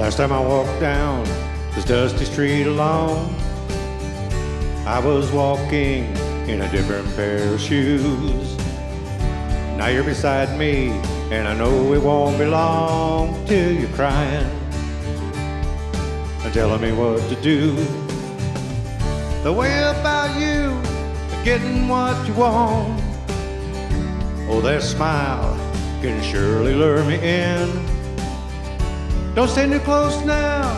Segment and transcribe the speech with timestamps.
[0.00, 1.24] Last time I walked down
[1.74, 3.34] this dusty street alone,
[4.86, 6.16] I was walking
[6.48, 8.56] in a different pair of shoes.
[9.76, 10.88] Now you're beside me,
[11.30, 14.48] and I know it won't be long till you're crying
[16.44, 17.74] and telling me what to do.
[19.42, 20.80] The way about you,
[21.44, 23.02] getting what you want.
[24.48, 25.54] Oh, that smile
[26.00, 27.89] can surely lure me in.
[29.40, 30.68] Don't stand too close now,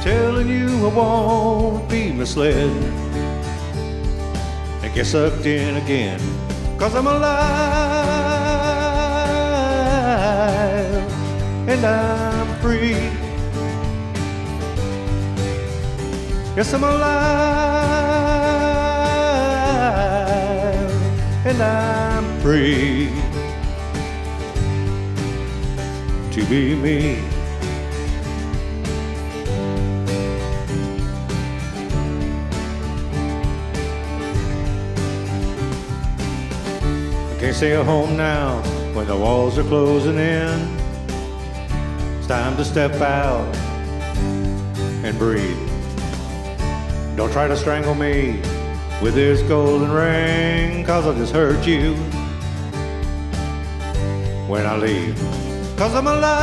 [0.00, 2.70] telling you I won't be misled.
[4.80, 6.20] And get sucked in again,
[6.78, 7.32] cause I'm alive
[11.68, 13.10] and I'm free.
[16.54, 17.42] Yes, I'm alive
[21.44, 23.10] and I'm free
[26.30, 27.41] to be me.
[37.42, 38.62] Can't stay at home now
[38.94, 40.78] when the walls are closing in.
[42.18, 43.52] It's time to step out
[45.04, 45.58] and breathe.
[47.16, 48.40] Don't try to strangle me
[49.02, 51.96] with this golden ring, cause I'll just hurt you
[54.46, 55.16] when I leave.
[55.76, 56.38] Cause I'm alive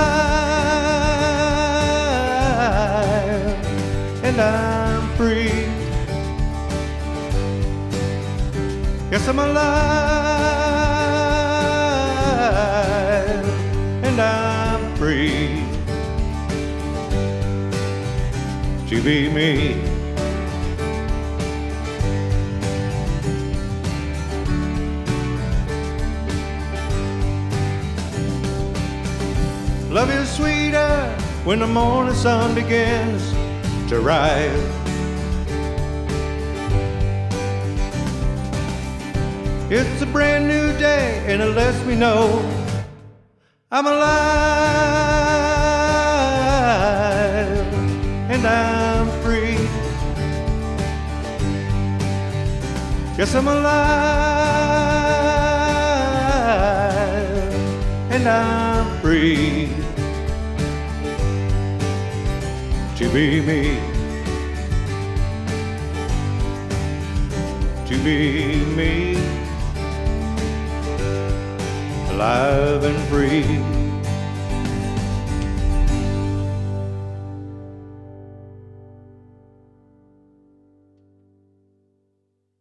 [4.21, 5.63] and I'm free.
[9.09, 10.58] Yes, I'm alive
[14.19, 15.63] and I'm free
[18.89, 19.75] to be me.
[29.89, 31.15] Love is sweeter
[31.45, 33.31] when the morning sun begins
[33.89, 34.75] to rise.
[39.71, 42.58] It's a brand new day and it lets me know
[43.71, 44.09] I'm alive
[48.31, 49.59] and I'm free.
[53.15, 53.69] Yes, I'm alive
[58.09, 59.69] and I'm free
[62.97, 63.77] to be me.
[67.85, 69.38] To be me
[72.19, 73.78] alive and free.